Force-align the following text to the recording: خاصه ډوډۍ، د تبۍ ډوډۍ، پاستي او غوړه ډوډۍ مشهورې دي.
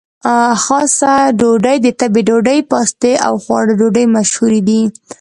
خاصه 0.63 1.13
ډوډۍ، 1.39 1.77
د 1.81 1.87
تبۍ 1.99 2.21
ډوډۍ، 2.27 2.59
پاستي 2.71 3.13
او 3.25 3.33
غوړه 3.45 3.73
ډوډۍ 3.79 4.05
مشهورې 4.15 4.61
دي. 4.67 4.81